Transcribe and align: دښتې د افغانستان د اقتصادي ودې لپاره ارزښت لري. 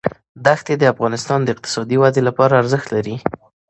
دښتې 0.45 0.73
د 0.77 0.83
افغانستان 0.93 1.39
د 1.43 1.47
اقتصادي 1.55 1.97
ودې 2.01 2.21
لپاره 2.27 2.59
ارزښت 2.61 2.87
لري. 2.95 3.15